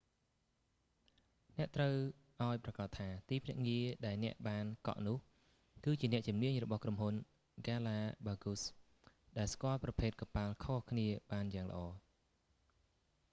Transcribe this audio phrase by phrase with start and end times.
[1.57, 1.93] អ្នកត្រូវ
[2.43, 5.17] ឱ្យប្រាកដថា ទីភ្នាក់ងារដែលអ្នកបានកក់នោះ
[5.85, 7.13] គឺជាអ្នកជំនាញរបស់ក្រុមហ៊ុន
[7.59, 11.79] ហ្គាឡាបាហ្គូស galapagos ដែលស្គាល់ប្រភេទកប៉ាល់ខុសៗគ្នាបានយ៉ាងល្អ